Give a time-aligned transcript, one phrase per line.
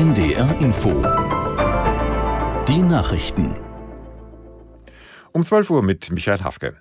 [0.00, 0.88] NDR Info.
[2.66, 3.54] Die Nachrichten.
[5.32, 6.78] Um 12 Uhr mit Michael Hafke.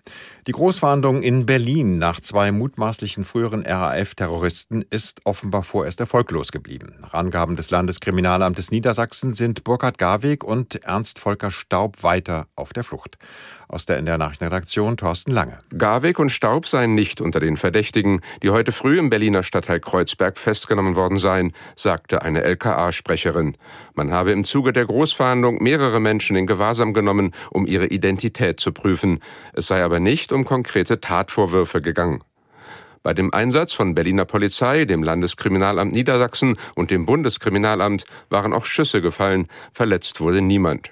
[0.47, 6.95] Die Großfahndung in Berlin nach zwei mutmaßlichen früheren RAF-Terroristen ist offenbar vorerst erfolglos geblieben.
[7.01, 12.85] Nach Angaben des Landeskriminalamtes Niedersachsen sind Burkhard Garweg und Ernst Volker Staub weiter auf der
[12.85, 13.17] Flucht.
[13.71, 15.59] Aus der NDR Nachrichtenredaktion Thorsten Lange.
[15.77, 20.39] Garweg und Staub seien nicht unter den Verdächtigen, die heute früh im Berliner Stadtteil Kreuzberg
[20.39, 23.55] festgenommen worden seien, sagte eine LKA-Sprecherin.
[23.93, 28.71] Man habe im Zuge der Großfahndung mehrere Menschen in Gewahrsam genommen, um ihre Identität zu
[28.71, 29.19] prüfen.
[29.53, 32.23] Es sei aber nicht um konkrete Tatvorwürfe gegangen.
[33.03, 39.03] Bei dem Einsatz von Berliner Polizei, dem Landeskriminalamt Niedersachsen und dem Bundeskriminalamt waren auch Schüsse
[39.03, 40.89] gefallen, verletzt wurde niemand.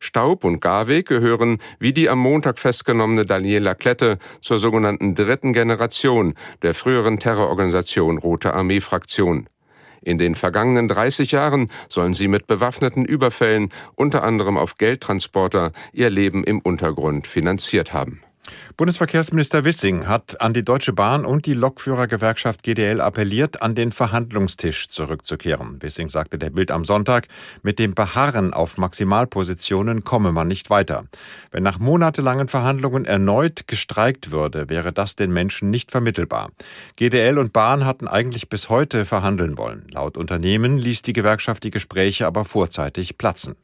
[0.00, 6.34] Staub und Garweg gehören, wie die am Montag festgenommene Daniela Klette, zur sogenannten dritten Generation
[6.62, 9.48] der früheren Terrororganisation Rote Armee Fraktion.
[10.02, 16.10] In den vergangenen 30 Jahren sollen sie mit bewaffneten Überfällen, unter anderem auf Geldtransporter, ihr
[16.10, 18.22] Leben im Untergrund finanziert haben.
[18.76, 24.88] Bundesverkehrsminister Wissing hat an die Deutsche Bahn und die Lokführergewerkschaft GDL appelliert, an den Verhandlungstisch
[24.88, 25.82] zurückzukehren.
[25.82, 27.28] Wissing sagte der Bild am Sonntag,
[27.62, 31.04] mit dem Beharren auf Maximalpositionen komme man nicht weiter.
[31.50, 36.50] Wenn nach monatelangen Verhandlungen erneut gestreikt würde, wäre das den Menschen nicht vermittelbar.
[36.96, 39.86] GDL und Bahn hatten eigentlich bis heute verhandeln wollen.
[39.92, 43.56] Laut Unternehmen ließ die Gewerkschaft die Gespräche aber vorzeitig platzen.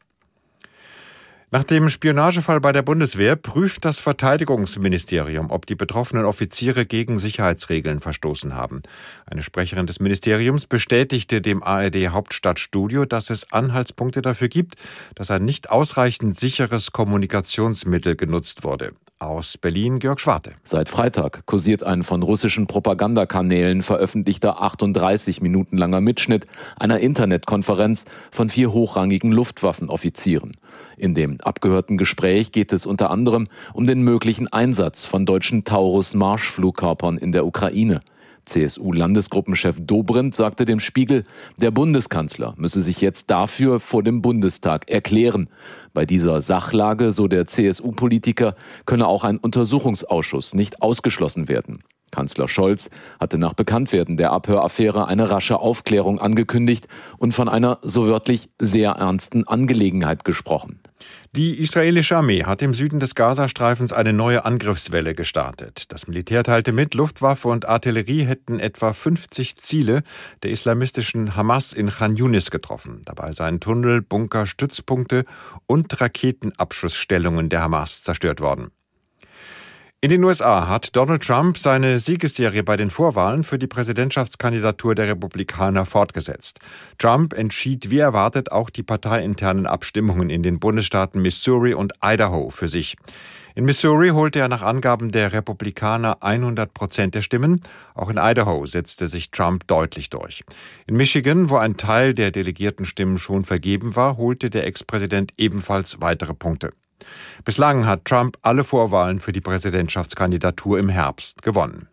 [1.55, 8.01] Nach dem Spionagefall bei der Bundeswehr prüft das Verteidigungsministerium, ob die betroffenen Offiziere gegen Sicherheitsregeln
[8.01, 8.81] verstoßen haben.
[9.27, 14.77] Eine Sprecherin des Ministeriums bestätigte dem ARD Hauptstadtstudio, dass es Anhaltspunkte dafür gibt,
[15.15, 18.95] dass ein nicht ausreichend sicheres Kommunikationsmittel genutzt wurde.
[19.23, 20.55] Aus Berlin Georg Schwarte.
[20.65, 28.51] Seit Freitag kursiert ein von russischen Propagandakanälen veröffentlichter 38 Minuten langer Mitschnitt einer Internetkonferenz von
[28.51, 30.57] vier hochrangigen Luftwaffenoffizieren.
[30.97, 37.17] In dem abgehörten Gespräch geht es unter anderem um den möglichen Einsatz von deutschen Taurus-Marschflugkörpern
[37.17, 38.01] in der Ukraine.
[38.47, 41.25] CSU-Landesgruppenchef Dobrindt sagte dem Spiegel,
[41.57, 45.49] der Bundeskanzler müsse sich jetzt dafür vor dem Bundestag erklären.
[45.95, 48.55] Bei dieser Sachlage, so der CSU-Politiker,
[48.87, 51.81] könne auch ein Untersuchungsausschuss nicht ausgeschlossen werden.
[52.13, 56.87] Kanzler Scholz hatte nach Bekanntwerden der Abhöraffäre eine rasche Aufklärung angekündigt
[57.19, 60.81] und von einer so wörtlich sehr ernsten Angelegenheit gesprochen.
[61.35, 65.85] Die israelische Armee hat im Süden des Gazastreifens eine neue Angriffswelle gestartet.
[65.89, 70.03] Das Militär teilte mit, Luftwaffe und Artillerie hätten etwa 50 Ziele
[70.43, 73.01] der islamistischen Hamas in Khan Yunis getroffen.
[73.07, 75.25] Dabei seien Tunnel, Bunker, Stützpunkte
[75.67, 78.71] und Raketenabschussstellungen der Hamas zerstört worden.
[80.05, 85.07] In den USA hat Donald Trump seine Siegesserie bei den Vorwahlen für die Präsidentschaftskandidatur der
[85.07, 86.59] Republikaner fortgesetzt.
[86.99, 92.67] Trump entschied wie erwartet auch die parteiinternen Abstimmungen in den Bundesstaaten Missouri und Idaho für
[92.67, 92.97] sich.
[93.55, 97.61] In Missouri holte er nach Angaben der Republikaner 100 Prozent der Stimmen.
[97.95, 100.43] Auch in Idaho setzte sich Trump deutlich durch.
[100.89, 106.01] In Michigan, wo ein Teil der delegierten Stimmen schon vergeben war, holte der Ex-Präsident ebenfalls
[106.01, 106.73] weitere Punkte.
[107.45, 111.89] Bislang hat Trump alle Vorwahlen für die Präsidentschaftskandidatur im Herbst gewonnen.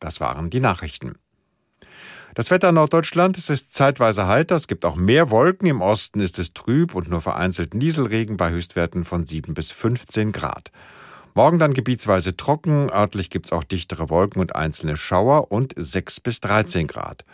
[0.00, 1.16] Das waren die Nachrichten.
[2.34, 6.20] Das Wetter in Norddeutschland es ist zeitweise heiter, es gibt auch mehr Wolken, im Osten
[6.20, 10.72] ist es trüb und nur vereinzelt Nieselregen bei Höchstwerten von 7 bis 15 Grad.
[11.34, 16.20] Morgen dann gebietsweise trocken, örtlich gibt es auch dichtere Wolken und einzelne Schauer und 6
[16.20, 17.24] bis 13 Grad.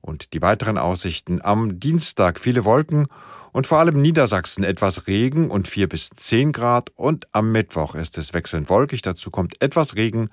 [0.00, 3.06] Und die weiteren Aussichten am Dienstag viele Wolken
[3.52, 8.18] und vor allem Niedersachsen etwas Regen und 4 bis 10 Grad und am Mittwoch ist
[8.18, 10.30] es wechselnd wolkig, dazu kommt etwas Regen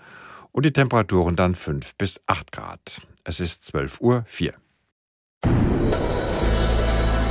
[0.51, 3.01] und die Temperaturen dann 5 bis 8 Grad.
[3.23, 4.25] Es ist 12.04 Uhr.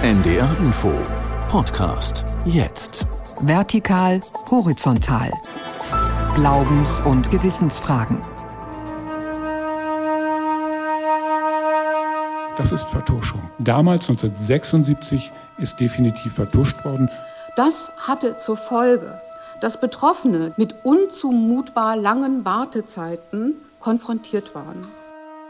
[0.02, 0.92] NDR Info
[1.48, 3.06] Podcast jetzt.
[3.40, 4.20] Vertikal,
[4.50, 5.32] horizontal.
[6.34, 8.18] Glaubens- und Gewissensfragen.
[12.56, 13.41] Das ist Vertuschung.
[13.59, 17.11] Damals, 1976, ist definitiv vertuscht worden.
[17.56, 19.20] Das hatte zur Folge,
[19.61, 24.87] dass Betroffene mit unzumutbar langen Wartezeiten konfrontiert waren.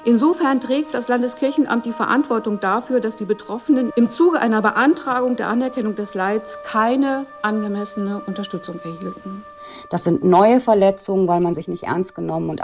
[0.06, 5.49] Insofern trägt das Landeskirchenamt die Verantwortung dafür, dass die Betroffenen im Zuge einer Beantragung der
[5.49, 9.44] Anerkennung des Leids keine angemessene Unterstützung erhielten.
[9.90, 12.62] Das sind neue Verletzungen, weil man sich nicht ernst genommen und